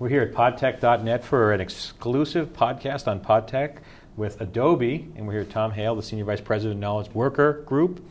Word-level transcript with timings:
We're 0.00 0.08
here 0.08 0.22
at 0.22 0.32
podtech.net 0.32 1.24
for 1.24 1.52
an 1.52 1.60
exclusive 1.60 2.52
podcast 2.52 3.06
on 3.06 3.20
podtech 3.20 3.76
with 4.16 4.40
Adobe, 4.40 5.08
and 5.14 5.24
we're 5.24 5.34
here 5.34 5.42
with 5.42 5.52
Tom 5.52 5.70
Hale, 5.70 5.94
the 5.94 6.02
Senior 6.02 6.24
Vice 6.24 6.40
President 6.40 6.78
of 6.78 6.80
Knowledge 6.80 7.14
Worker 7.14 7.62
Group 7.64 8.04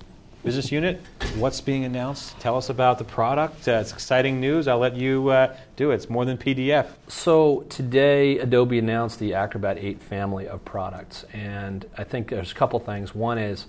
Business 0.45 0.71
Unit. 0.71 1.01
What's 1.35 1.59
being 1.59 1.83
announced? 1.83 2.39
Tell 2.39 2.55
us 2.55 2.69
about 2.69 2.99
the 2.99 3.03
product. 3.03 3.67
Uh, 3.67 3.73
it's 3.73 3.91
exciting 3.91 4.39
news. 4.39 4.69
I'll 4.69 4.79
let 4.79 4.95
you 4.95 5.27
uh, 5.27 5.57
do 5.75 5.91
it. 5.91 5.95
It's 5.95 6.09
more 6.09 6.23
than 6.23 6.37
PDF. 6.37 6.87
So 7.09 7.65
today, 7.67 8.39
Adobe 8.39 8.79
announced 8.79 9.19
the 9.19 9.33
Acrobat 9.33 9.77
8 9.77 10.01
family 10.01 10.47
of 10.47 10.63
products, 10.63 11.25
and 11.33 11.85
I 11.97 12.05
think 12.05 12.29
there's 12.29 12.53
a 12.53 12.55
couple 12.55 12.79
things. 12.79 13.13
One 13.13 13.37
is 13.37 13.65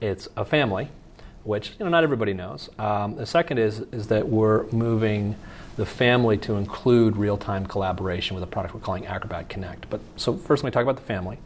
it's 0.00 0.26
a 0.36 0.44
family, 0.44 0.88
which 1.44 1.70
you 1.78 1.84
know 1.84 1.90
not 1.90 2.02
everybody 2.02 2.34
knows. 2.34 2.68
Um, 2.78 3.16
the 3.16 3.26
second 3.26 3.58
is 3.58 3.80
is 3.92 4.08
that 4.08 4.28
we're 4.28 4.64
moving 4.70 5.36
the 5.76 5.86
family 5.86 6.38
to 6.38 6.54
include 6.54 7.16
real-time 7.16 7.66
collaboration 7.66 8.34
with 8.34 8.44
a 8.44 8.46
product 8.46 8.74
we're 8.74 8.80
calling 8.80 9.06
Acrobat 9.06 9.48
Connect. 9.48 9.88
But 9.90 10.00
so 10.16 10.36
first, 10.36 10.62
let 10.62 10.68
me 10.68 10.72
talk 10.72 10.84
about 10.84 10.96
the 10.96 11.02
family. 11.02 11.38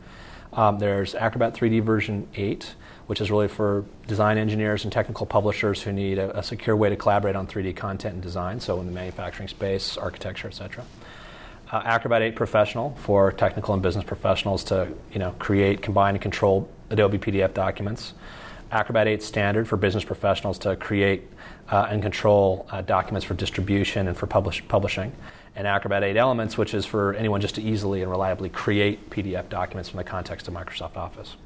Um, 0.53 0.79
there's 0.79 1.15
Acrobat 1.15 1.55
3D 1.55 1.83
version 1.83 2.29
8, 2.35 2.75
which 3.07 3.21
is 3.21 3.31
really 3.31 3.49
for 3.49 3.85
design 4.07 4.39
engineers 4.39 4.85
and 4.85 4.93
technical 4.93 5.27
publishers 5.27 5.83
who 5.83 5.93
need 5.93 6.19
a, 6.19 6.39
a, 6.39 6.43
secure 6.43 6.75
way 6.77 6.89
to 6.89 6.97
collaborate 6.97 7.37
on 7.37 7.47
3D 7.47 7.77
content 7.77 8.15
and 8.15 8.23
design, 8.23 8.61
so 8.61 8.81
in 8.81 8.87
the 8.87 8.93
manufacturing 8.93 9.49
space, 9.49 9.97
architecture, 9.97 10.49
etc. 10.49 10.85
Uh, 11.71 11.83
Acrobat 11.85 12.23
8 12.23 12.37
Professional 12.37 12.97
for 13.01 13.31
technical 13.33 13.75
and 13.75 13.83
business 13.83 14.05
professionals 14.05 14.65
to 14.65 14.89
you 15.13 15.19
know, 15.19 15.33
create, 15.39 15.83
combine, 15.83 16.15
and 16.15 16.23
control 16.23 16.69
Adobe 16.91 17.19
PDF 17.19 17.53
documents. 17.53 18.15
Acrobat 18.71 19.09
8 19.09 19.23
Standard 19.23 19.67
for 19.69 19.77
business 19.77 20.05
professionals 20.05 20.59
to 20.61 20.77
create 20.77 21.29
uh, 21.71 21.89
and 21.91 22.03
control 22.03 22.67
uh, 22.71 22.83
documents 22.83 23.25
for 23.25 23.35
distribution 23.35 24.09
and 24.09 24.17
for 24.17 24.27
publish- 24.27 24.67
publishing 24.69 25.13
and 25.57 25.67
Acrobat 25.67 26.05
8 26.05 26.17
Elements, 26.17 26.57
which 26.59 26.75
is 26.75 26.87
for 26.87 27.15
anyone 27.15 27.41
just 27.41 27.57
to 27.57 27.63
easily 27.63 28.03
and 28.03 28.11
reliably 28.11 28.49
create 28.49 29.11
PDF 29.11 29.49
documents 29.49 29.89
from 29.89 29.99
the 29.99 30.05
context 30.05 30.49
of 30.49 30.55
Microsoft 30.55 30.97
Office. 30.97 31.37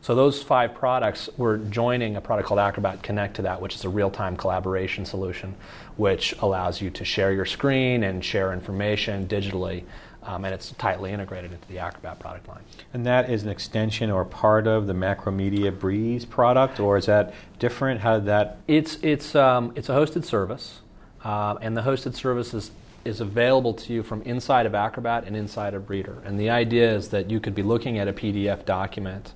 So 0.00 0.14
those 0.14 0.42
five 0.42 0.74
products, 0.74 1.28
we're 1.36 1.58
joining 1.58 2.16
a 2.16 2.20
product 2.20 2.48
called 2.48 2.60
Acrobat 2.60 3.02
Connect 3.02 3.36
to 3.36 3.42
that, 3.42 3.60
which 3.60 3.74
is 3.74 3.84
a 3.84 3.88
real-time 3.88 4.36
collaboration 4.36 5.04
solution, 5.04 5.54
which 5.96 6.34
allows 6.40 6.80
you 6.80 6.90
to 6.90 7.04
share 7.04 7.32
your 7.32 7.46
screen 7.46 8.04
and 8.04 8.24
share 8.24 8.52
information 8.52 9.26
digitally, 9.26 9.84
um, 10.24 10.44
and 10.44 10.54
it's 10.54 10.72
tightly 10.72 11.12
integrated 11.12 11.52
into 11.52 11.68
the 11.68 11.78
Acrobat 11.78 12.18
product 12.18 12.48
line. 12.48 12.62
And 12.92 13.04
that 13.06 13.30
is 13.30 13.42
an 13.42 13.48
extension 13.48 14.10
or 14.10 14.24
part 14.24 14.66
of 14.66 14.86
the 14.86 14.92
Macromedia 14.92 15.76
Breeze 15.76 16.24
product, 16.24 16.80
or 16.80 16.96
is 16.96 17.06
that 17.06 17.34
different? 17.58 18.00
How 18.00 18.14
did 18.14 18.26
that? 18.26 18.58
It's 18.66 18.98
it's 19.02 19.34
um, 19.34 19.72
it's 19.76 19.88
a 19.88 19.92
hosted 19.92 20.24
service, 20.24 20.80
uh, 21.24 21.56
and 21.60 21.76
the 21.76 21.82
hosted 21.82 22.14
service 22.14 22.54
is 22.54 22.70
is 23.04 23.20
available 23.20 23.74
to 23.74 23.92
you 23.92 24.02
from 24.02 24.22
inside 24.22 24.66
of 24.66 24.74
Acrobat 24.74 25.24
and 25.24 25.36
inside 25.36 25.74
of 25.74 25.90
Reader. 25.90 26.22
And 26.24 26.40
the 26.40 26.50
idea 26.50 26.94
is 26.94 27.08
that 27.10 27.30
you 27.30 27.38
could 27.38 27.54
be 27.54 27.62
looking 27.62 27.98
at 27.98 28.08
a 28.08 28.12
PDF 28.12 28.64
document 28.64 29.32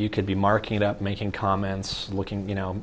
you 0.00 0.08
could 0.08 0.26
be 0.26 0.34
marking 0.34 0.76
it 0.76 0.82
up, 0.82 1.00
making 1.00 1.32
comments, 1.32 2.08
looking, 2.10 2.48
you 2.48 2.54
know, 2.54 2.82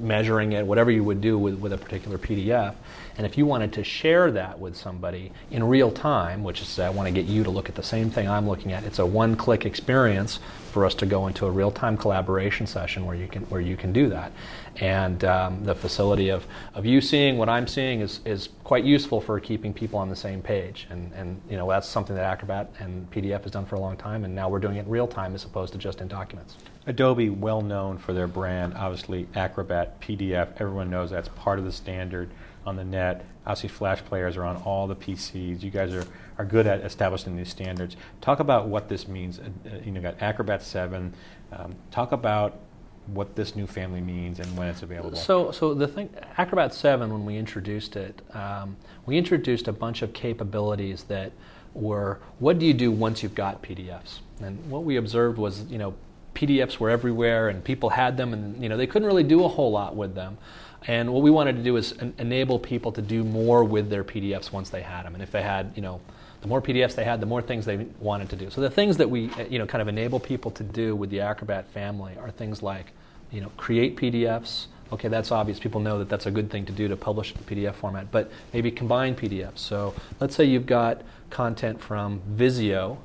measuring 0.00 0.52
it, 0.52 0.64
whatever 0.66 0.90
you 0.90 1.02
would 1.02 1.20
do 1.20 1.38
with, 1.38 1.54
with 1.54 1.72
a 1.72 1.78
particular 1.78 2.18
PDF. 2.18 2.74
And 3.16 3.26
if 3.26 3.36
you 3.36 3.46
wanted 3.46 3.72
to 3.74 3.84
share 3.84 4.30
that 4.32 4.58
with 4.58 4.76
somebody 4.76 5.32
in 5.50 5.64
real 5.64 5.90
time, 5.90 6.44
which 6.44 6.60
is 6.60 6.78
I 6.78 6.90
want 6.90 7.08
to 7.08 7.12
get 7.12 7.26
you 7.26 7.42
to 7.44 7.50
look 7.50 7.68
at 7.68 7.74
the 7.74 7.82
same 7.82 8.10
thing 8.10 8.28
I'm 8.28 8.48
looking 8.48 8.72
at, 8.72 8.84
it's 8.84 8.98
a 8.98 9.06
one-click 9.06 9.66
experience 9.66 10.38
for 10.70 10.86
us 10.86 10.94
to 10.96 11.06
go 11.06 11.26
into 11.26 11.46
a 11.46 11.50
real-time 11.50 11.96
collaboration 11.96 12.66
session 12.66 13.04
where 13.04 13.16
you 13.16 13.28
can 13.28 13.42
where 13.44 13.60
you 13.60 13.76
can 13.76 13.92
do 13.92 14.08
that. 14.08 14.32
And 14.76 15.22
um, 15.24 15.64
the 15.64 15.74
facility 15.74 16.30
of, 16.30 16.46
of 16.74 16.86
you 16.86 17.00
seeing 17.00 17.36
what 17.36 17.48
I'm 17.48 17.66
seeing 17.66 18.00
is, 18.00 18.20
is 18.24 18.48
quite 18.64 18.84
useful 18.84 19.20
for 19.20 19.38
keeping 19.38 19.74
people 19.74 19.98
on 19.98 20.08
the 20.08 20.16
same 20.16 20.40
page. 20.40 20.86
And, 20.90 21.12
and 21.12 21.40
you 21.48 21.56
know 21.56 21.68
that's 21.68 21.88
something 21.88 22.16
that 22.16 22.24
Acrobat 22.24 22.72
and 22.78 23.10
PDF 23.10 23.42
has 23.42 23.52
done 23.52 23.66
for 23.66 23.76
a 23.76 23.80
long 23.80 23.96
time, 23.96 24.24
and 24.24 24.34
now 24.34 24.48
we're 24.48 24.60
doing 24.60 24.76
it 24.76 24.86
in 24.86 24.88
real 24.88 25.06
time 25.06 25.34
as 25.34 25.44
opposed 25.44 25.72
to 25.74 25.78
just 25.78 26.00
in 26.00 26.08
documents. 26.08 26.56
Adobe, 26.86 27.28
well 27.28 27.60
known 27.60 27.98
for 27.98 28.12
their 28.12 28.26
brand, 28.26 28.74
obviously 28.74 29.28
Acrobat 29.34 30.00
PDF. 30.00 30.48
Everyone 30.58 30.90
knows 30.90 31.10
that's 31.10 31.28
part 31.28 31.58
of 31.58 31.64
the 31.64 31.72
standard 31.72 32.30
on 32.64 32.76
the 32.76 32.84
net. 32.84 33.24
Obviously, 33.46 33.68
Flash 33.68 34.04
players 34.04 34.36
are 34.36 34.44
on 34.44 34.56
all 34.58 34.86
the 34.86 34.96
PCs. 34.96 35.62
You 35.62 35.70
guys 35.70 35.92
are, 35.92 36.06
are 36.38 36.44
good 36.44 36.66
at 36.66 36.80
establishing 36.80 37.36
these 37.36 37.48
standards. 37.50 37.96
Talk 38.20 38.40
about 38.40 38.68
what 38.68 38.88
this 38.88 39.08
means. 39.08 39.38
Uh, 39.38 39.44
uh 39.68 39.78
you 39.84 39.90
know, 39.90 40.00
got 40.00 40.20
Acrobat 40.22 40.62
7. 40.62 41.12
Um, 41.52 41.74
talk 41.90 42.12
about 42.12 42.60
what 43.06 43.34
this 43.34 43.56
new 43.56 43.66
family 43.66 44.00
means 44.00 44.38
and 44.38 44.56
when 44.56 44.68
it's 44.68 44.82
available. 44.82 45.16
So, 45.16 45.50
so 45.50 45.74
the 45.74 45.88
thing, 45.88 46.10
Acrobat 46.38 46.72
7, 46.72 47.12
when 47.12 47.24
we 47.24 47.36
introduced 47.36 47.96
it, 47.96 48.22
um, 48.34 48.76
we 49.06 49.18
introduced 49.18 49.68
a 49.68 49.72
bunch 49.72 50.02
of 50.02 50.12
capabilities 50.12 51.04
that 51.04 51.32
were 51.74 52.20
what 52.38 52.58
do 52.58 52.66
you 52.66 52.74
do 52.74 52.92
once 52.92 53.22
you've 53.22 53.34
got 53.34 53.62
PDFs? 53.62 54.20
And 54.40 54.70
what 54.70 54.84
we 54.84 54.96
observed 54.96 55.38
was, 55.38 55.64
you 55.64 55.78
know, 55.78 55.94
PDFs 56.34 56.78
were 56.78 56.90
everywhere 56.90 57.48
and 57.48 57.62
people 57.62 57.90
had 57.90 58.16
them 58.16 58.32
and 58.32 58.62
you 58.62 58.68
know 58.68 58.76
they 58.76 58.86
couldn't 58.86 59.06
really 59.06 59.22
do 59.22 59.44
a 59.44 59.48
whole 59.48 59.70
lot 59.70 59.96
with 59.96 60.14
them. 60.14 60.38
And 60.86 61.12
what 61.12 61.22
we 61.22 61.30
wanted 61.30 61.56
to 61.56 61.62
do 61.62 61.76
is 61.76 61.94
en- 62.00 62.14
enable 62.18 62.58
people 62.58 62.90
to 62.92 63.02
do 63.02 63.22
more 63.22 63.62
with 63.62 63.88
their 63.88 64.02
PDFs 64.02 64.50
once 64.50 64.70
they 64.70 64.82
had 64.82 65.04
them. 65.04 65.14
And 65.14 65.22
if 65.22 65.30
they 65.30 65.42
had, 65.42 65.72
you 65.76 65.82
know, 65.82 66.00
the 66.42 66.48
more 66.48 66.60
PDFs 66.60 66.96
they 66.96 67.04
had, 67.04 67.20
the 67.20 67.26
more 67.26 67.40
things 67.40 67.64
they 67.64 67.86
wanted 68.00 68.28
to 68.30 68.36
do. 68.36 68.50
So 68.50 68.60
the 68.60 68.70
things 68.70 68.96
that 68.98 69.08
we, 69.08 69.30
uh, 69.30 69.44
you 69.48 69.58
know, 69.58 69.66
kind 69.66 69.80
of 69.80 69.88
enable 69.88 70.20
people 70.20 70.50
to 70.52 70.64
do 70.64 70.94
with 70.94 71.08
the 71.10 71.20
Acrobat 71.20 71.68
family 71.70 72.14
are 72.20 72.30
things 72.30 72.62
like, 72.62 72.86
you 73.30 73.40
know, 73.40 73.50
create 73.56 73.96
PDFs. 73.96 74.66
Okay, 74.92 75.08
that's 75.08 75.30
obvious. 75.30 75.58
People 75.58 75.80
know 75.80 76.00
that 76.00 76.08
that's 76.08 76.26
a 76.26 76.30
good 76.30 76.50
thing 76.50 76.66
to 76.66 76.72
do 76.72 76.88
to 76.88 76.96
publish 76.96 77.32
the 77.32 77.44
PDF 77.44 77.74
format. 77.74 78.10
But 78.10 78.30
maybe 78.52 78.70
combine 78.72 79.14
PDFs. 79.14 79.58
So 79.58 79.94
let's 80.20 80.34
say 80.34 80.44
you've 80.44 80.66
got 80.66 81.02
content 81.30 81.80
from 81.80 82.20
Visio 82.26 82.98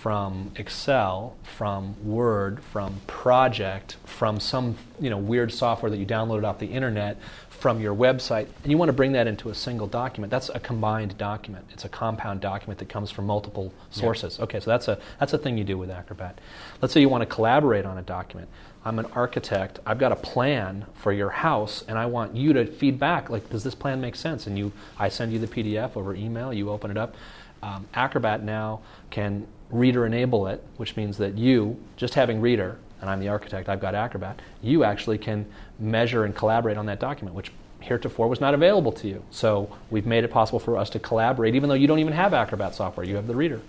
from 0.00 0.52
Excel, 0.56 1.36
from 1.42 1.94
Word, 2.04 2.62
from 2.62 3.00
Project, 3.06 3.96
from 4.04 4.38
some 4.40 4.76
you 5.00 5.08
know 5.08 5.16
weird 5.16 5.52
software 5.52 5.90
that 5.90 5.96
you 5.98 6.04
downloaded 6.04 6.44
off 6.44 6.58
the 6.58 6.66
internet, 6.66 7.18
from 7.48 7.80
your 7.80 7.94
website, 7.94 8.46
and 8.62 8.70
you 8.70 8.76
want 8.76 8.90
to 8.90 8.92
bring 8.92 9.12
that 9.12 9.26
into 9.26 9.48
a 9.48 9.54
single 9.54 9.86
document. 9.86 10.30
That's 10.30 10.50
a 10.50 10.60
combined 10.60 11.16
document. 11.16 11.64
It's 11.70 11.84
a 11.84 11.88
compound 11.88 12.40
document 12.40 12.78
that 12.80 12.88
comes 12.88 13.10
from 13.10 13.26
multiple 13.26 13.72
sources. 13.90 14.36
Yeah. 14.36 14.44
Okay, 14.44 14.60
so 14.60 14.70
that's 14.70 14.88
a 14.88 14.98
that's 15.18 15.32
a 15.32 15.38
thing 15.38 15.56
you 15.56 15.64
do 15.64 15.78
with 15.78 15.90
Acrobat. 15.90 16.40
Let's 16.82 16.92
say 16.92 17.00
you 17.00 17.08
want 17.08 17.22
to 17.22 17.26
collaborate 17.26 17.86
on 17.86 17.96
a 17.96 18.02
document. 18.02 18.48
I'm 18.84 18.98
an 18.98 19.06
architect. 19.14 19.78
I've 19.86 19.98
got 19.98 20.12
a 20.12 20.16
plan 20.16 20.84
for 20.94 21.12
your 21.12 21.30
house, 21.30 21.84
and 21.88 21.96
I 21.96 22.04
want 22.04 22.36
you 22.36 22.52
to 22.52 22.66
feedback. 22.66 23.30
Like, 23.30 23.48
does 23.48 23.64
this 23.64 23.74
plan 23.74 24.00
make 24.00 24.16
sense? 24.16 24.46
And 24.46 24.58
you, 24.58 24.72
I 24.98 25.08
send 25.08 25.32
you 25.32 25.38
the 25.38 25.46
PDF 25.46 25.96
over 25.96 26.14
email. 26.14 26.52
You 26.52 26.68
open 26.68 26.90
it 26.90 26.98
up. 26.98 27.14
Um, 27.62 27.86
Acrobat 27.94 28.42
now 28.42 28.80
can 29.08 29.46
reader 29.70 30.06
enable 30.06 30.46
it, 30.46 30.62
which 30.76 30.96
means 30.96 31.18
that 31.18 31.36
you, 31.36 31.80
just 31.96 32.14
having 32.14 32.40
reader, 32.40 32.78
and 33.00 33.10
I'm 33.10 33.20
the 33.20 33.28
architect, 33.28 33.68
I've 33.68 33.80
got 33.80 33.94
Acrobat, 33.94 34.40
you 34.62 34.84
actually 34.84 35.18
can 35.18 35.46
measure 35.78 36.24
and 36.24 36.34
collaborate 36.34 36.76
on 36.76 36.86
that 36.86 37.00
document, 37.00 37.36
which 37.36 37.50
heretofore 37.80 38.28
was 38.28 38.40
not 38.40 38.54
available 38.54 38.92
to 38.92 39.08
you. 39.08 39.22
So 39.30 39.76
we've 39.90 40.06
made 40.06 40.24
it 40.24 40.30
possible 40.30 40.58
for 40.58 40.76
us 40.78 40.88
to 40.90 40.98
collaborate, 40.98 41.54
even 41.54 41.68
though 41.68 41.74
you 41.74 41.86
don't 41.86 41.98
even 41.98 42.12
have 42.14 42.32
Acrobat 42.32 42.74
software, 42.74 43.04
you 43.04 43.16
have 43.16 43.26
the 43.26 43.34
reader. 43.34 43.60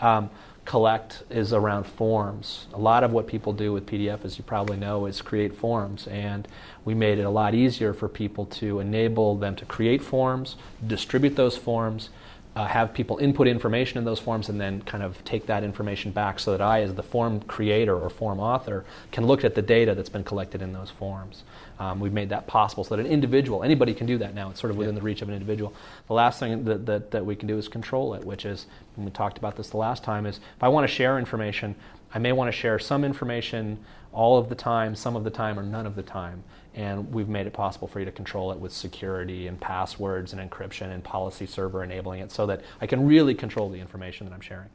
Um, 0.00 0.30
collect 0.64 1.22
is 1.30 1.52
around 1.52 1.84
forms. 1.84 2.66
A 2.74 2.78
lot 2.78 3.02
of 3.02 3.10
what 3.10 3.26
people 3.26 3.54
do 3.54 3.72
with 3.72 3.86
PDF, 3.86 4.24
as 4.24 4.36
you 4.36 4.44
probably 4.44 4.76
know, 4.76 5.06
is 5.06 5.22
create 5.22 5.56
forms. 5.56 6.06
And 6.06 6.46
we 6.84 6.92
made 6.94 7.18
it 7.18 7.22
a 7.22 7.30
lot 7.30 7.54
easier 7.54 7.94
for 7.94 8.06
people 8.06 8.44
to 8.46 8.78
enable 8.78 9.34
them 9.36 9.56
to 9.56 9.64
create 9.64 10.02
forms, 10.02 10.56
distribute 10.86 11.36
those 11.36 11.56
forms, 11.56 12.10
uh, 12.58 12.66
have 12.66 12.92
people 12.92 13.18
input 13.18 13.46
information 13.46 13.98
in 13.98 14.04
those 14.04 14.18
forms 14.18 14.48
and 14.48 14.60
then 14.60 14.82
kind 14.82 15.04
of 15.04 15.24
take 15.24 15.46
that 15.46 15.62
information 15.62 16.10
back 16.10 16.40
so 16.40 16.50
that 16.50 16.60
I, 16.60 16.82
as 16.82 16.92
the 16.92 17.04
form 17.04 17.38
creator 17.42 17.96
or 17.96 18.10
form 18.10 18.40
author, 18.40 18.84
can 19.12 19.24
look 19.28 19.44
at 19.44 19.54
the 19.54 19.62
data 19.62 19.94
that's 19.94 20.08
been 20.08 20.24
collected 20.24 20.60
in 20.60 20.72
those 20.72 20.90
forms. 20.90 21.44
Um, 21.78 22.00
we've 22.00 22.12
made 22.12 22.30
that 22.30 22.48
possible 22.48 22.82
so 22.82 22.96
that 22.96 23.06
an 23.06 23.12
individual, 23.12 23.62
anybody 23.62 23.94
can 23.94 24.08
do 24.08 24.18
that 24.18 24.34
now. 24.34 24.50
It's 24.50 24.58
sort 24.58 24.72
of 24.72 24.76
within 24.76 24.96
the 24.96 25.00
reach 25.00 25.22
of 25.22 25.28
an 25.28 25.34
individual. 25.34 25.72
The 26.08 26.14
last 26.14 26.40
thing 26.40 26.64
that, 26.64 26.84
that, 26.86 27.12
that 27.12 27.24
we 27.24 27.36
can 27.36 27.46
do 27.46 27.56
is 27.58 27.68
control 27.68 28.14
it, 28.14 28.24
which 28.24 28.44
is, 28.44 28.66
and 28.96 29.04
we 29.04 29.12
talked 29.12 29.38
about 29.38 29.54
this 29.54 29.70
the 29.70 29.76
last 29.76 30.02
time, 30.02 30.26
is 30.26 30.38
if 30.38 30.64
I 30.64 30.66
want 30.66 30.82
to 30.82 30.92
share 30.92 31.16
information, 31.16 31.76
I 32.14 32.18
may 32.18 32.32
want 32.32 32.48
to 32.48 32.58
share 32.58 32.78
some 32.78 33.04
information 33.04 33.78
all 34.12 34.38
of 34.38 34.48
the 34.48 34.54
time, 34.54 34.94
some 34.94 35.16
of 35.16 35.24
the 35.24 35.30
time, 35.30 35.58
or 35.58 35.62
none 35.62 35.86
of 35.86 35.94
the 35.94 36.02
time 36.02 36.42
and 36.78 37.12
we've 37.12 37.28
made 37.28 37.44
it 37.44 37.52
possible 37.52 37.88
for 37.88 37.98
you 37.98 38.04
to 38.04 38.12
control 38.12 38.52
it 38.52 38.58
with 38.60 38.72
security 38.72 39.48
and 39.48 39.60
passwords 39.60 40.32
and 40.32 40.50
encryption 40.50 40.92
and 40.92 41.02
policy 41.02 41.44
server 41.44 41.82
enabling 41.82 42.20
it 42.20 42.30
so 42.30 42.46
that 42.46 42.62
I 42.80 42.86
can 42.86 43.04
really 43.04 43.34
control 43.34 43.68
the 43.68 43.80
information 43.80 44.28
that 44.28 44.32
I'm 44.32 44.40
sharing. 44.40 44.68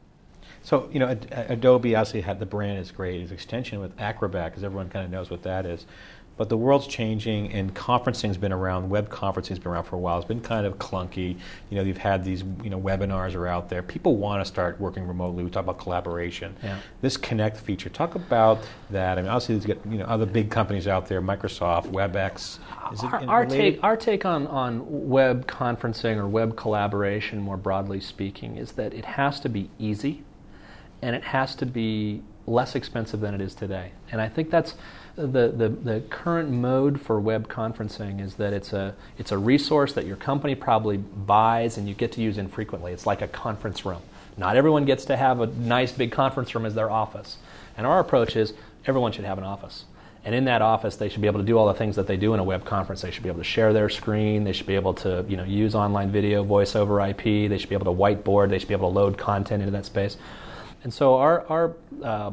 So, 0.63 0.89
you 0.91 0.99
know, 0.99 1.17
Adobe 1.31 1.95
obviously 1.95 2.19
had 2.19 2.39
the 2.39 2.45
brand 2.45 2.79
is 2.79 2.91
great. 2.91 3.21
Its 3.21 3.31
extension 3.31 3.79
with 3.79 3.99
Acrobat, 3.99 4.51
because 4.51 4.65
everyone 4.65 4.89
kind 4.89 5.05
of 5.05 5.11
knows 5.11 5.29
what 5.29 5.43
that 5.43 5.65
is. 5.65 5.85
But 6.35 6.49
the 6.49 6.57
world's 6.57 6.87
changing, 6.87 7.51
and 7.51 7.73
conferencing's 7.75 8.37
been 8.37 8.51
around. 8.51 8.89
Web 8.89 9.09
conferencing's 9.09 9.59
been 9.59 9.71
around 9.71 9.83
for 9.83 9.95
a 9.95 9.99
while. 9.99 10.17
It's 10.17 10.27
been 10.27 10.41
kind 10.41 10.65
of 10.65 10.77
clunky. 10.79 11.37
You 11.69 11.77
know, 11.77 11.83
you've 11.83 11.97
had 11.97 12.23
these, 12.23 12.43
you 12.63 12.69
know, 12.69 12.79
webinars 12.79 13.35
are 13.35 13.47
out 13.47 13.69
there. 13.69 13.83
People 13.83 14.17
want 14.17 14.43
to 14.43 14.45
start 14.45 14.79
working 14.79 15.07
remotely. 15.07 15.43
We 15.43 15.49
talk 15.51 15.63
about 15.63 15.77
collaboration. 15.77 16.55
Yeah. 16.63 16.79
This 17.01 17.17
Connect 17.17 17.57
feature, 17.57 17.89
talk 17.89 18.15
about 18.15 18.59
that. 18.89 19.17
I 19.17 19.21
mean, 19.21 19.29
obviously, 19.29 19.57
there's 19.57 19.77
got, 19.77 19.91
you 19.91 19.99
know 19.99 20.05
other 20.05 20.25
big 20.25 20.49
companies 20.49 20.87
out 20.87 21.07
there, 21.07 21.21
Microsoft, 21.21 21.87
WebEx. 21.87 22.59
Is 22.91 23.03
it 23.03 23.13
our, 23.13 23.27
our 23.27 23.45
take, 23.45 23.83
our 23.83 23.95
take 23.95 24.25
on, 24.25 24.47
on 24.47 24.81
web 25.09 25.47
conferencing 25.47 26.17
or 26.17 26.27
web 26.27 26.57
collaboration, 26.57 27.39
more 27.39 27.57
broadly 27.57 27.99
speaking, 27.99 28.57
is 28.57 28.73
that 28.73 28.93
it 28.93 29.05
has 29.05 29.39
to 29.41 29.49
be 29.49 29.69
easy 29.77 30.23
and 31.03 31.15
it 31.15 31.23
has 31.23 31.53
to 31.55 31.65
be 31.65 32.21
less 32.47 32.75
expensive 32.75 33.19
than 33.19 33.33
it 33.33 33.41
is 33.41 33.53
today. 33.53 33.91
And 34.11 34.21
I 34.21 34.29
think 34.29 34.49
that's 34.49 34.75
the, 35.15 35.49
the, 35.49 35.69
the 35.69 36.01
current 36.09 36.49
mode 36.49 36.99
for 36.99 37.19
web 37.19 37.47
conferencing 37.47 38.19
is 38.19 38.35
that 38.35 38.53
it's 38.53 38.73
a, 38.73 38.95
it's 39.17 39.31
a 39.31 39.37
resource 39.37 39.93
that 39.93 40.05
your 40.05 40.15
company 40.15 40.55
probably 40.55 40.97
buys 40.97 41.77
and 41.77 41.87
you 41.87 41.93
get 41.93 42.11
to 42.13 42.21
use 42.21 42.37
infrequently. 42.37 42.91
It's 42.91 43.05
like 43.05 43.21
a 43.21 43.27
conference 43.27 43.85
room. 43.85 44.01
Not 44.37 44.55
everyone 44.55 44.85
gets 44.85 45.05
to 45.05 45.15
have 45.15 45.39
a 45.39 45.47
nice 45.47 45.91
big 45.91 46.11
conference 46.11 46.55
room 46.55 46.65
as 46.65 46.73
their 46.73 46.89
office. 46.89 47.37
And 47.77 47.85
our 47.85 47.99
approach 47.99 48.35
is 48.35 48.53
everyone 48.85 49.11
should 49.11 49.25
have 49.25 49.37
an 49.37 49.43
office. 49.43 49.85
And 50.25 50.33
in 50.33 50.45
that 50.45 50.61
office, 50.61 50.95
they 50.95 51.09
should 51.09 51.21
be 51.21 51.27
able 51.27 51.41
to 51.41 51.45
do 51.45 51.57
all 51.57 51.67
the 51.67 51.73
things 51.73 51.97
that 51.97 52.07
they 52.07 52.17
do 52.17 52.33
in 52.33 52.39
a 52.39 52.43
web 52.43 52.65
conference. 52.65 53.01
They 53.01 53.11
should 53.11 53.23
be 53.23 53.29
able 53.29 53.39
to 53.39 53.43
share 53.43 53.73
their 53.73 53.89
screen. 53.89 54.45
They 54.45 54.53
should 54.53 54.65
be 54.65 54.75
able 54.75 54.93
to 54.95 55.25
you 55.27 55.35
know, 55.35 55.43
use 55.43 55.75
online 55.75 56.11
video, 56.11 56.43
voice 56.43 56.75
over 56.75 57.05
IP. 57.05 57.23
They 57.23 57.57
should 57.57 57.69
be 57.69 57.75
able 57.75 57.93
to 57.93 57.99
whiteboard. 57.99 58.49
They 58.49 58.57
should 58.57 58.69
be 58.69 58.73
able 58.73 58.89
to 58.89 58.95
load 58.95 59.17
content 59.17 59.61
into 59.61 59.71
that 59.71 59.85
space. 59.85 60.17
And 60.83 60.93
so 60.93 61.15
our, 61.15 61.45
our 61.47 61.73
uh, 62.01 62.31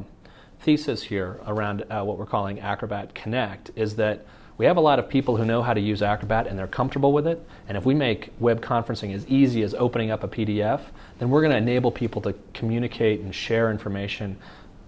thesis 0.61 1.03
here 1.05 1.41
around 1.47 1.85
uh, 1.91 2.03
what 2.03 2.19
we're 2.19 2.27
calling 2.27 2.61
Acrobat 2.61 3.15
Connect 3.15 3.71
is 3.77 3.97
that 3.97 4.27
we 4.59 4.67
have 4.67 4.77
a 4.77 4.81
lot 4.81 4.99
of 4.99 5.09
people 5.09 5.39
who 5.39 5.45
know 5.47 5.63
how 5.63 5.73
to 5.73 5.81
use 5.81 6.03
Acrobat 6.03 6.47
and 6.47 6.59
they're 6.59 6.67
comfortable 6.67 7.15
with 7.15 7.27
it. 7.27 7.43
And 7.67 7.79
if 7.79 7.87
we 7.87 7.95
make 7.95 8.31
web 8.39 8.61
conferencing 8.61 9.15
as 9.15 9.27
easy 9.27 9.63
as 9.63 9.73
opening 9.73 10.11
up 10.11 10.23
a 10.23 10.29
PDF, 10.29 10.83
then 11.19 11.31
we're 11.31 11.41
going 11.41 11.53
to 11.53 11.57
enable 11.57 11.91
people 11.91 12.21
to 12.23 12.35
communicate 12.53 13.21
and 13.21 13.35
share 13.35 13.71
information 13.71 14.37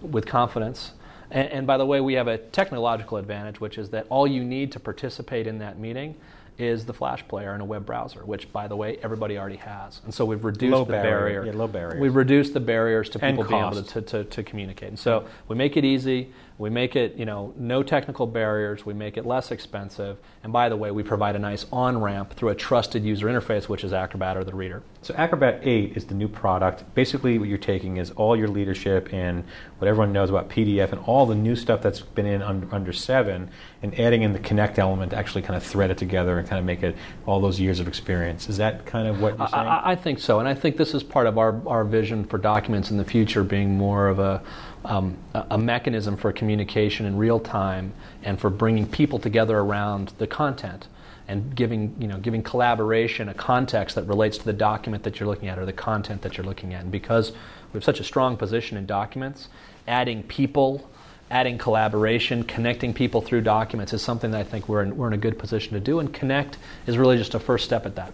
with 0.03 0.27
confidence. 0.27 0.93
And, 1.31 1.49
and 1.49 1.67
by 1.67 1.79
the 1.79 1.87
way, 1.87 2.03
we 2.03 2.15
have 2.15 2.29
a 2.29 2.37
technological 2.37 3.17
advantage, 3.17 3.61
which 3.61 3.79
is 3.79 3.89
that 3.91 4.07
all 4.11 4.27
you 4.27 4.45
need 4.45 4.73
to 4.73 4.81
participate 4.81 5.47
in 5.47 5.59
that 5.61 5.79
meeting 5.79 6.17
is 6.63 6.87
the 6.87 6.95
Flash 6.95 7.27
player 7.29 7.55
in 7.55 7.61
a 7.61 7.65
web 7.65 7.85
browser, 7.85 8.25
which, 8.25 8.51
by 8.53 8.69
the 8.69 8.77
way, 8.77 8.97
everybody 9.03 9.37
already 9.37 9.57
has. 9.57 10.01
And 10.05 10.15
so 10.15 10.25
we've 10.25 10.45
reduced 10.45 10.73
Low 10.73 10.85
the 10.85 10.93
barrier. 10.93 11.43
barrier. 11.43 11.47
Yeah, 11.47 11.59
low 11.59 11.69
barriers. 11.69 12.01
We've 12.01 12.15
reduced 12.15 12.55
the 12.55 12.61
barriers 12.61 13.09
to 13.11 13.19
people 13.19 13.45
being 13.45 13.63
able 13.63 13.83
to, 13.83 14.03
to, 14.03 14.25
to 14.25 14.43
communicate. 14.43 14.89
And 14.89 14.99
so 14.99 15.27
we 15.49 15.57
make 15.57 15.77
it 15.77 15.85
easy. 15.85 16.33
We 16.59 16.71
make 16.71 16.95
it, 16.95 17.17
you 17.17 17.25
know, 17.25 17.53
no 17.57 17.83
technical 17.83 18.27
barriers. 18.27 18.87
We 18.87 18.95
make 18.95 19.17
it 19.17 19.27
less 19.27 19.51
expensive. 19.51 20.19
And 20.45 20.53
by 20.53 20.69
the 20.69 20.77
way, 20.77 20.93
we 20.93 21.03
provide 21.03 21.35
a 21.35 21.39
nice 21.39 21.67
on 21.73 22.01
ramp 22.01 22.35
through 22.35 22.51
a 22.51 22.55
trusted 22.55 23.03
user 23.03 23.27
interface, 23.27 23.69
which 23.69 23.83
is 23.83 23.93
Acrobat 23.93 24.37
or 24.37 24.45
the 24.45 24.55
reader. 24.55 24.83
So 25.01 25.15
Acrobat 25.15 25.61
8 25.63 25.97
is 25.97 26.05
the 26.05 26.15
new 26.15 26.29
product. 26.29 26.85
Basically, 26.95 27.39
what 27.39 27.49
you're 27.49 27.59
taking 27.59 27.97
is 27.97 28.13
all 28.13 28.37
your 28.37 28.47
leadership 28.47 29.13
and 29.13 29.43
what 29.79 29.89
everyone 29.89 30.13
knows 30.13 30.31
about 30.31 30.49
PDF 30.49 30.93
and 30.93 31.01
all 31.01 31.27
the 31.27 31.35
new 31.35 31.57
stuff 31.57 31.83
that's 31.83 32.01
been 32.01 32.27
in 32.27 32.43
under, 32.43 32.73
under 32.73 32.93
7 32.93 33.51
and 33.83 33.99
adding 33.99 34.23
in 34.23 34.33
the 34.33 34.39
Connect 34.39 34.79
element 34.79 35.11
to 35.11 35.17
actually 35.17 35.43
kind 35.43 35.57
of 35.57 35.65
thread 35.65 35.91
it 35.91 35.99
together 35.99 36.39
and 36.39 36.47
kind 36.53 36.59
of 36.59 36.67
make 36.67 36.83
it 36.83 36.95
all 37.25 37.41
those 37.41 37.59
years 37.59 37.81
of 37.81 37.89
experience. 37.89 38.51
Is 38.51 38.59
that 38.59 38.85
kind 38.85 39.09
of 39.09 39.23
what 39.23 39.39
you're 39.39 39.49
saying? 39.49 39.67
I, 39.67 39.93
I- 39.93 39.97
think 39.97 40.19
so, 40.19 40.39
and 40.39 40.47
I 40.49 40.55
think 40.55 40.77
this 40.77 40.93
is 40.95 41.03
part 41.03 41.27
of 41.27 41.39
our, 41.39 41.63
our 41.67 41.85
vision 41.85 42.25
for 42.25 42.37
documents 42.37 42.91
in 42.91 42.99
the 42.99 43.05
future 43.05 43.43
being 43.43 43.79
more 43.79 44.09
of 44.09 44.19
a, 44.19 44.43
um, 44.85 45.17
a 45.33 45.47
a 45.53 45.59
mechanism 45.59 46.17
for 46.17 46.33
communication 46.33 47.07
in 47.07 47.17
real 47.17 47.39
time 47.41 47.95
and 48.23 48.39
for 48.39 48.51
bringing 48.51 48.87
people 48.87 49.19
together 49.19 49.59
around 49.59 50.13
the 50.19 50.27
content 50.27 50.89
and 51.29 51.55
giving, 51.55 51.95
you 51.99 52.09
know, 52.09 52.19
giving 52.19 52.43
collaboration 52.43 53.29
a 53.29 53.35
context 53.35 53.95
that 53.95 54.05
relates 54.05 54.37
to 54.39 54.45
the 54.45 54.53
document 54.53 55.05
that 55.05 55.21
you're 55.21 55.29
looking 55.29 55.49
at 55.49 55.59
or 55.59 55.65
the 55.65 55.73
content 55.73 56.21
that 56.23 56.37
you're 56.37 56.47
looking 56.47 56.75
at. 56.75 56.83
And 56.83 56.91
because 56.93 57.31
we 57.31 57.79
have 57.79 57.85
such 57.85 58.01
a 58.01 58.05
strong 58.05 58.37
position 58.37 58.77
in 58.77 58.85
documents, 58.87 59.49
adding 59.87 60.23
people 60.25 60.91
adding 61.33 61.57
collaboration, 61.57 62.45
connecting 62.45 62.93
people 62.93 63.23
through 63.23 63.41
documents 63.41 63.95
is 63.95 64.03
something 64.03 64.31
that 64.33 64.41
I 64.41 64.45
think 64.45 64.69
we're 64.69 64.83
in, 64.83 64.97
we're 64.97 65.07
in 65.07 65.15
a 65.15 65.19
good 65.19 65.39
position 65.39 65.73
to 65.73 65.81
do, 65.81 65.99
and 65.99 66.13
Connect 66.13 66.59
is 66.87 66.99
really 66.99 67.17
just 67.17 67.35
a 67.35 67.41
first 67.41 67.65
step 67.65 67.87
at 67.87 67.97
that. 67.97 68.13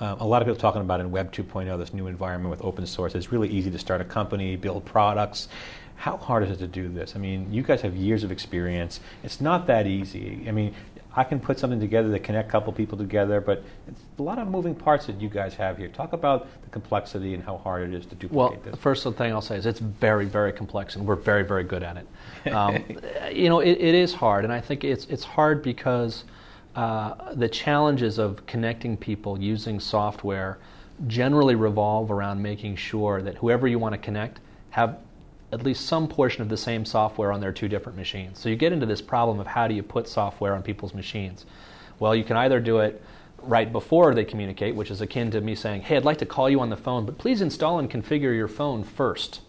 Uh, 0.00 0.16
a 0.18 0.26
lot 0.26 0.40
of 0.40 0.48
people 0.48 0.58
talking 0.58 0.80
about 0.80 1.00
in 1.00 1.10
Web 1.10 1.30
2.0, 1.32 1.78
this 1.78 1.92
new 1.92 2.06
environment 2.06 2.50
with 2.50 2.64
open 2.64 2.86
source. 2.86 3.14
It's 3.14 3.30
really 3.30 3.50
easy 3.50 3.70
to 3.70 3.78
start 3.78 4.00
a 4.00 4.04
company, 4.04 4.56
build 4.56 4.86
products. 4.86 5.48
How 5.96 6.16
hard 6.16 6.42
is 6.42 6.50
it 6.50 6.56
to 6.60 6.66
do 6.66 6.88
this? 6.88 7.14
I 7.14 7.18
mean, 7.18 7.52
you 7.52 7.62
guys 7.62 7.82
have 7.82 7.94
years 7.94 8.24
of 8.24 8.32
experience. 8.32 9.00
It's 9.22 9.42
not 9.42 9.66
that 9.66 9.86
easy. 9.86 10.46
I 10.48 10.52
mean, 10.52 10.74
I 11.16 11.24
can 11.24 11.40
put 11.40 11.58
something 11.58 11.80
together 11.80 12.10
to 12.12 12.18
connect 12.20 12.48
a 12.48 12.52
couple 12.52 12.72
people 12.72 12.96
together, 12.96 13.40
but 13.40 13.64
it's 13.88 14.00
a 14.18 14.22
lot 14.22 14.38
of 14.38 14.48
moving 14.48 14.74
parts 14.74 15.06
that 15.06 15.20
you 15.20 15.28
guys 15.28 15.54
have 15.54 15.76
here. 15.76 15.88
Talk 15.88 16.12
about 16.12 16.46
the 16.62 16.70
complexity 16.70 17.34
and 17.34 17.42
how 17.42 17.58
hard 17.58 17.88
it 17.88 17.94
is 17.94 18.06
to 18.06 18.14
duplicate 18.14 18.32
Well, 18.36 18.50
this. 18.62 18.70
the 18.70 18.76
first 18.76 19.02
thing 19.02 19.32
I'll 19.32 19.40
say 19.40 19.56
is 19.56 19.66
it's 19.66 19.80
very, 19.80 20.26
very 20.26 20.52
complex, 20.52 20.94
and 20.94 21.04
we're 21.04 21.16
very, 21.16 21.42
very 21.42 21.64
good 21.64 21.82
at 21.82 21.96
it. 21.96 22.06
Um, 22.52 22.82
you 23.30 23.50
know, 23.50 23.60
it, 23.60 23.72
it 23.72 23.94
is 23.94 24.14
hard, 24.14 24.44
and 24.44 24.52
I 24.52 24.60
think 24.62 24.82
it's 24.82 25.04
it's 25.06 25.24
hard 25.24 25.62
because 25.62 26.24
uh, 26.74 27.34
the 27.34 27.48
challenges 27.48 28.18
of 28.18 28.46
connecting 28.46 28.96
people 28.96 29.38
using 29.38 29.78
software 29.78 30.58
generally 31.06 31.54
revolve 31.54 32.10
around 32.10 32.40
making 32.40 32.76
sure 32.76 33.20
that 33.20 33.34
whoever 33.36 33.66
you 33.68 33.78
want 33.78 33.92
to 33.92 33.98
connect 33.98 34.40
have 34.70 34.98
at 35.52 35.62
least 35.62 35.86
some 35.86 36.06
portion 36.08 36.42
of 36.42 36.48
the 36.48 36.56
same 36.56 36.84
software 36.84 37.32
on 37.32 37.40
their 37.40 37.52
two 37.52 37.68
different 37.68 37.98
machines. 37.98 38.38
So 38.38 38.48
you 38.48 38.56
get 38.56 38.72
into 38.72 38.86
this 38.86 39.00
problem 39.00 39.40
of 39.40 39.48
how 39.48 39.66
do 39.66 39.74
you 39.74 39.82
put 39.82 40.08
software 40.08 40.54
on 40.54 40.62
people's 40.62 40.94
machines? 40.94 41.44
Well, 41.98 42.14
you 42.14 42.24
can 42.24 42.36
either 42.36 42.60
do 42.60 42.78
it 42.78 43.02
right 43.42 43.70
before 43.72 44.14
they 44.14 44.24
communicate, 44.24 44.74
which 44.74 44.90
is 44.90 45.00
akin 45.00 45.30
to 45.32 45.40
me 45.40 45.54
saying, 45.54 45.82
"Hey, 45.82 45.96
I'd 45.96 46.04
like 46.04 46.18
to 46.18 46.26
call 46.26 46.48
you 46.48 46.60
on 46.60 46.70
the 46.70 46.76
phone, 46.76 47.04
but 47.04 47.18
please 47.18 47.40
install 47.40 47.78
and 47.78 47.90
configure 47.90 48.34
your 48.34 48.48
phone 48.48 48.84
first. 48.84 49.40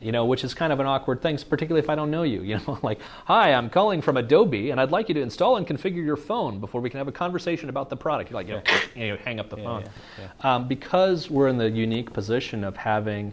You 0.00 0.12
know, 0.12 0.26
which 0.26 0.44
is 0.44 0.52
kind 0.54 0.72
of 0.72 0.80
an 0.80 0.86
awkward 0.86 1.22
thing, 1.22 1.38
particularly 1.48 1.82
if 1.82 1.88
I 1.88 1.94
don't 1.94 2.10
know 2.10 2.24
you. 2.24 2.42
You 2.42 2.58
know, 2.58 2.78
like, 2.82 3.00
"Hi, 3.26 3.52
I'm 3.54 3.70
calling 3.70 4.02
from 4.02 4.16
Adobe, 4.16 4.70
and 4.70 4.80
I'd 4.80 4.90
like 4.90 5.08
you 5.08 5.14
to 5.14 5.20
install 5.22 5.56
and 5.56 5.66
configure 5.66 6.04
your 6.04 6.16
phone 6.16 6.60
before 6.60 6.80
we 6.80 6.90
can 6.90 6.98
have 6.98 7.08
a 7.08 7.12
conversation 7.12 7.68
about 7.68 7.88
the 7.90 7.96
product." 7.96 8.30
You're 8.30 8.38
like, 8.40 8.48
you, 8.94 9.08
know, 9.08 9.16
hang 9.24 9.40
up 9.40 9.48
the 9.50 9.56
Yeah, 9.56 9.64
phone. 9.64 9.84
yeah, 10.18 10.54
Um, 10.54 10.68
because 10.68 11.30
we're 11.30 11.48
in 11.48 11.58
the 11.58 11.70
unique 11.70 12.12
position 12.12 12.64
of 12.64 12.76
having 12.76 13.32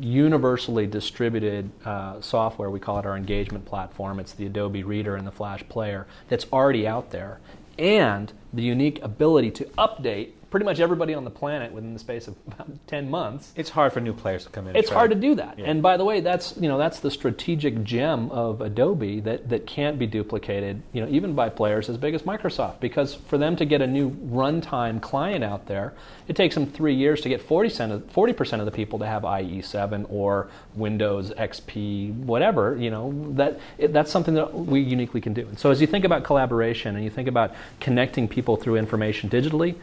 universally 0.00 0.86
distributed 0.86 1.70
uh, 1.84 2.20
software, 2.20 2.70
we 2.70 2.80
call 2.80 2.98
it 2.98 3.06
our 3.06 3.16
engagement 3.16 3.64
platform. 3.64 4.20
It's 4.20 4.32
the 4.32 4.46
Adobe 4.46 4.82
Reader 4.82 5.16
and 5.16 5.26
the 5.26 5.30
Flash 5.32 5.62
Player 5.68 6.06
that's 6.28 6.46
already 6.52 6.86
out 6.86 7.10
there, 7.10 7.38
and 7.78 8.32
the 8.52 8.62
unique 8.62 9.00
ability 9.02 9.50
to 9.52 9.64
update 9.78 10.32
pretty 10.50 10.66
much 10.66 10.80
everybody 10.80 11.14
on 11.14 11.24
the 11.24 11.30
planet 11.30 11.72
within 11.72 11.92
the 11.92 11.98
space 11.98 12.26
of 12.28 12.34
about 12.48 12.68
10 12.88 13.08
months. 13.08 13.52
It's 13.56 13.70
hard 13.70 13.92
for 13.92 14.00
new 14.00 14.12
players 14.12 14.44
to 14.44 14.50
come 14.50 14.66
in. 14.66 14.76
It's 14.76 14.90
hard 14.90 15.10
to 15.10 15.16
do 15.16 15.36
that. 15.36 15.58
Yeah. 15.58 15.66
And 15.66 15.82
by 15.82 15.96
the 15.96 16.04
way, 16.04 16.20
that's 16.20 16.56
you 16.56 16.68
know 16.68 16.76
that's 16.76 17.00
the 17.00 17.10
strategic 17.10 17.84
gem 17.84 18.30
of 18.30 18.60
Adobe 18.60 19.20
that, 19.20 19.48
that 19.48 19.66
can't 19.66 19.98
be 19.98 20.06
duplicated, 20.06 20.82
you 20.92 21.00
know, 21.00 21.08
even 21.08 21.34
by 21.34 21.48
players 21.48 21.88
as 21.88 21.96
big 21.96 22.14
as 22.14 22.22
Microsoft. 22.22 22.80
Because 22.80 23.14
for 23.14 23.38
them 23.38 23.56
to 23.56 23.64
get 23.64 23.80
a 23.80 23.86
new 23.86 24.10
runtime 24.10 25.00
client 25.00 25.44
out 25.44 25.66
there, 25.66 25.94
it 26.26 26.36
takes 26.36 26.54
them 26.54 26.66
three 26.66 26.94
years 26.94 27.20
to 27.22 27.28
get 27.28 27.46
40% 27.46 27.92
of, 27.92 28.12
40% 28.12 28.60
of 28.60 28.64
the 28.64 28.70
people 28.70 28.98
to 28.98 29.06
have 29.06 29.22
IE7 29.22 30.06
or 30.10 30.48
Windows 30.74 31.30
XP, 31.30 32.14
whatever. 32.14 32.76
You 32.76 32.90
know 32.90 33.32
that 33.36 33.60
it, 33.78 33.92
that's 33.92 34.10
something 34.10 34.34
that 34.34 34.52
we 34.52 34.80
uniquely 34.80 35.20
can 35.20 35.32
do. 35.32 35.46
And 35.46 35.58
so 35.58 35.70
as 35.70 35.80
you 35.80 35.86
think 35.86 36.04
about 36.04 36.24
collaboration 36.24 36.96
and 36.96 37.04
you 37.04 37.10
think 37.10 37.28
about 37.28 37.54
connecting 37.78 38.26
people 38.26 38.39
through 38.56 38.76
information 38.76 39.28
digitally, 39.28 39.76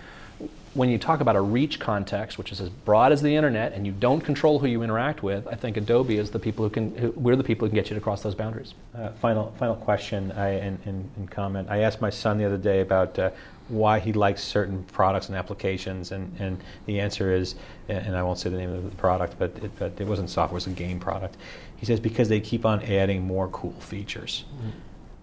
when 0.74 0.90
you 0.90 1.00
talk 1.00 1.22
about 1.22 1.36
a 1.36 1.42
reach 1.42 1.80
context, 1.80 2.38
which 2.38 2.52
is 2.52 2.62
as 2.62 2.70
broad 2.70 3.12
as 3.12 3.22
the 3.24 3.36
internet, 3.36 3.74
and 3.74 3.86
you 3.86 3.92
don't 3.92 4.22
control 4.22 4.60
who 4.60 4.68
you 4.68 4.84
interact 4.84 5.24
with, 5.24 5.48
I 5.48 5.56
think 5.56 5.76
Adobe 5.76 6.18
is 6.18 6.30
the 6.30 6.40
people 6.40 6.64
who 6.64 6.70
can. 6.70 6.96
Who, 6.96 7.12
we're 7.12 7.36
the 7.36 7.44
people 7.44 7.66
who 7.66 7.72
can 7.72 7.76
get 7.76 7.90
you 7.90 7.96
to 7.96 8.02
cross 8.02 8.22
those 8.22 8.36
boundaries. 8.36 8.76
Uh, 8.96 9.10
final, 9.14 9.54
final 9.58 9.76
question 9.76 10.32
I, 10.34 10.50
and, 10.50 10.80
and, 10.86 11.10
and 11.18 11.32
comment. 11.32 11.70
I 11.72 11.80
asked 11.80 12.00
my 12.00 12.12
son 12.12 12.38
the 12.38 12.46
other 12.46 12.58
day 12.58 12.82
about 12.82 13.18
uh, 13.18 13.32
why 13.70 14.00
he 14.00 14.14
likes 14.14 14.44
certain 14.44 14.84
products 14.84 15.30
and 15.30 15.36
applications, 15.36 16.12
and, 16.12 16.34
and 16.40 16.62
the 16.86 17.00
answer 17.00 17.34
is, 17.34 17.56
and 17.90 18.16
I 18.16 18.22
won't 18.22 18.38
say 18.38 18.50
the 18.50 18.58
name 18.58 18.72
of 18.72 18.84
the 18.84 18.96
product, 18.98 19.36
but 19.40 19.52
it, 19.64 19.72
but 19.80 20.00
it 20.00 20.06
wasn't 20.06 20.30
software, 20.30 20.58
it 20.58 20.66
was 20.66 20.68
a 20.68 20.70
game 20.70 21.00
product. 21.00 21.38
He 21.78 21.86
says 21.86 22.00
because 22.00 22.30
they 22.30 22.40
keep 22.40 22.66
on 22.66 22.84
adding 22.84 23.24
more 23.24 23.48
cool 23.50 23.74
features. 23.80 24.46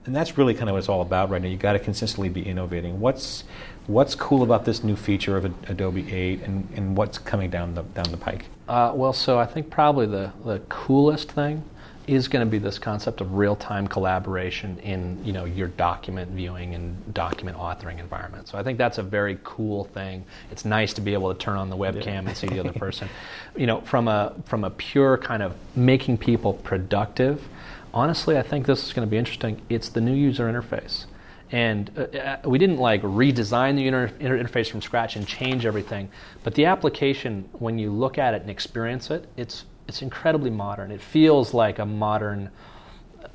And 0.07 0.15
that's 0.15 0.37
really 0.37 0.55
kind 0.55 0.69
of 0.69 0.75
what 0.75 0.81
it's 0.81 0.89
all 0.89 1.01
about 1.01 1.31
right 1.31 1.41
now. 1.41 1.49
You've 1.49 1.61
got 1.61 1.73
to 1.73 1.79
consistently 1.79 2.29
be 2.29 2.43
innovating. 2.43 3.01
What's 3.01 3.45
what's 3.87 4.15
cool 4.15 4.43
about 4.43 4.65
this 4.65 4.85
new 4.85 4.97
feature 4.97 5.37
of 5.37 5.45
Adobe 5.69 6.11
8, 6.13 6.43
and, 6.43 6.69
and 6.75 6.97
what's 6.97 7.19
coming 7.19 7.51
down 7.51 7.75
the 7.75 7.83
down 7.83 8.11
the 8.11 8.17
pike? 8.17 8.47
Uh, 8.69 8.93
well, 8.95 9.13
so 9.13 9.39
I 9.39 9.47
think 9.47 9.71
probably 9.71 10.07
the, 10.07 10.33
the 10.45 10.61
coolest 10.69 11.33
thing 11.33 11.63
is 12.07 12.29
going 12.29 12.45
to 12.45 12.51
be 12.51 12.59
this 12.59 12.79
concept 12.79 13.23
of 13.23 13.33
real-time 13.35 13.89
collaboration 13.89 14.79
in 14.81 15.19
you 15.25 15.33
know 15.33 15.47
your 15.47 15.69
document 15.69 16.31
viewing 16.33 16.75
and 16.75 17.15
document 17.15 17.57
authoring 17.57 17.99
environment. 17.99 18.49
So 18.49 18.59
I 18.59 18.63
think 18.63 18.77
that's 18.77 18.99
a 18.99 19.03
very 19.03 19.39
cool 19.43 19.85
thing. 19.85 20.25
It's 20.51 20.65
nice 20.65 20.93
to 20.95 21.01
be 21.01 21.15
able 21.15 21.33
to 21.33 21.39
turn 21.39 21.57
on 21.57 21.71
the 21.71 21.77
webcam 21.77 22.27
and 22.27 22.37
see 22.37 22.47
the 22.47 22.61
other 22.61 22.73
person. 22.73 23.09
You 23.57 23.67
know, 23.67 23.81
from 23.83 24.09
a 24.09 24.35
from 24.45 24.65
a 24.65 24.71
pure 24.71 25.17
kind 25.19 25.43
of 25.43 25.55
making 25.75 26.19
people 26.19 26.55
productive. 26.55 27.49
Honestly, 27.95 28.37
I 28.37 28.43
think 28.43 28.67
this 28.67 28.85
is 28.85 28.93
going 28.93 29.07
to 29.07 29.11
be 29.11 29.17
interesting. 29.17 29.63
It's 29.69 29.89
the 29.89 30.01
new 30.01 30.13
user 30.15 30.51
interface. 30.51 31.07
and 31.53 31.91
uh, 31.97 32.19
uh, 32.19 32.39
we 32.45 32.59
didn't 32.59 32.79
like 32.79 33.01
redesign 33.03 33.77
the 33.77 33.87
inter- 33.87 34.09
interface 34.19 34.69
from 34.69 34.83
scratch 34.83 35.15
and 35.15 35.25
change 35.29 35.65
everything. 35.65 36.09
But 36.43 36.55
the 36.57 36.65
application, 36.65 37.49
when 37.53 37.79
you 37.79 37.93
look 37.93 38.19
at 38.19 38.35
it 38.35 38.41
and 38.43 38.51
experience 38.51 39.11
it, 39.11 39.27
it's 39.37 39.65
it's 39.87 40.03
incredibly 40.03 40.51
modern. 40.51 40.91
It 40.91 41.01
feels 41.01 41.55
like 41.55 41.79
a 41.79 41.87
modern. 41.87 42.51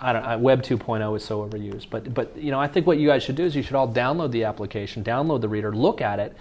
I 0.01 0.11
don't. 0.13 0.25
Uh, 0.25 0.37
Web 0.39 0.61
2.0 0.63 1.15
is 1.15 1.23
so 1.23 1.47
overused, 1.47 1.87
but 1.89 2.13
but 2.13 2.35
you 2.35 2.51
know 2.51 2.59
I 2.59 2.67
think 2.67 2.85
what 2.85 2.97
you 2.97 3.07
guys 3.07 3.23
should 3.23 3.35
do 3.37 3.45
is 3.45 3.55
you 3.55 3.63
should 3.63 3.75
all 3.75 3.87
download 3.87 4.31
the 4.31 4.43
application, 4.43 5.03
download 5.05 5.39
the 5.39 5.49
reader, 5.49 5.73
look 5.73 6.01
at 6.01 6.19
it, 6.19 6.35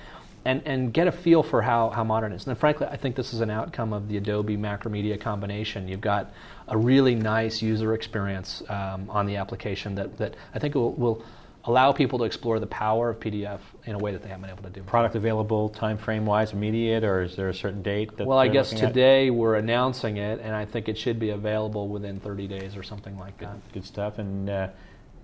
and, 0.49 0.63
and 0.65 0.95
get 0.95 1.07
a 1.07 1.13
feel 1.13 1.43
for 1.43 1.61
how, 1.61 1.91
how 1.91 2.03
modern 2.03 2.33
it 2.33 2.37
is. 2.37 2.47
And 2.47 2.57
frankly, 2.57 2.87
I 2.87 2.97
think 2.97 3.17
this 3.17 3.35
is 3.35 3.43
an 3.43 3.51
outcome 3.51 3.93
of 3.93 4.09
the 4.09 4.17
Adobe 4.17 4.57
Macromedia 4.57 5.21
combination. 5.21 5.87
You've 5.87 6.01
got 6.01 6.33
a 6.69 6.79
really 6.79 7.15
nice 7.15 7.61
user 7.61 7.93
experience 7.93 8.63
um, 8.71 9.11
on 9.11 9.27
the 9.27 9.37
application 9.37 9.95
that, 9.97 10.17
that 10.17 10.37
I 10.55 10.59
think 10.59 10.75
will, 10.75 10.95
will 10.95 11.23
allow 11.65 11.93
people 11.93 12.19
to 12.21 12.25
explore 12.25 12.61
the 12.61 12.67
power 12.67 13.11
of 13.11 13.21
PDF 13.21 13.61
in 13.85 13.95
a 13.95 13.99
way 13.99 14.11
that 14.11 14.23
they 14.23 14.29
haven't 14.29 14.41
been 14.41 14.51
able 14.51 14.63
to 14.63 14.71
do. 14.71 14.83
Product 14.85 15.17
available 15.17 15.69
time 15.69 15.99
frame 15.99 16.25
wise, 16.25 16.55
immediate, 16.55 17.05
or 17.05 17.21
is 17.21 17.37
there 17.37 17.51
a 17.51 17.55
certain 17.55 17.83
date? 17.83 18.17
That 18.17 18.27
well, 18.27 18.39
I 18.39 18.49
guess 18.49 18.71
today 18.71 19.27
at? 19.27 19.35
we're 19.35 19.57
announcing 19.57 20.17
it, 20.17 20.41
and 20.43 20.57
I 20.57 20.65
think 20.65 20.89
it 20.89 20.97
should 20.97 21.19
be 21.19 21.29
available 21.29 21.89
within 21.89 22.21
30 22.21 22.49
days 22.49 22.75
or 22.75 22.83
something 22.83 23.19
like 23.19 23.37
good, 23.37 23.49
that. 23.49 23.73
Good 23.75 23.85
stuff, 23.85 24.19
and 24.19 24.49
uh, 24.49 24.69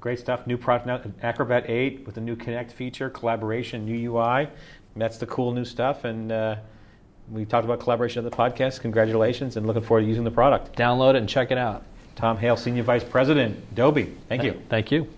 great 0.02 0.18
stuff. 0.18 0.46
New 0.46 0.58
product 0.58 0.86
now, 0.86 1.00
Acrobat 1.22 1.64
8 1.66 2.04
with 2.04 2.16
the 2.16 2.20
new 2.20 2.36
Connect 2.36 2.72
feature, 2.72 3.08
collaboration, 3.08 3.86
new 3.86 4.12
UI. 4.12 4.50
That's 4.96 5.18
the 5.18 5.26
cool 5.26 5.52
new 5.52 5.64
stuff, 5.64 6.04
and. 6.04 6.32
Uh, 6.32 6.56
we 7.30 7.44
talked 7.44 7.64
about 7.64 7.80
collaboration 7.80 8.24
on 8.24 8.30
the 8.30 8.36
podcast. 8.36 8.80
Congratulations, 8.80 9.56
and 9.56 9.66
looking 9.66 9.82
forward 9.82 10.02
to 10.02 10.06
using 10.06 10.24
the 10.24 10.30
product. 10.30 10.76
Download 10.76 11.10
it 11.10 11.16
and 11.16 11.28
check 11.28 11.50
it 11.50 11.58
out. 11.58 11.82
Tom 12.16 12.36
Hale, 12.36 12.56
Senior 12.56 12.82
Vice 12.82 13.04
President, 13.04 13.56
Adobe. 13.72 14.14
Thank 14.28 14.44
you. 14.44 14.60
Thank 14.68 14.90
you. 14.90 15.08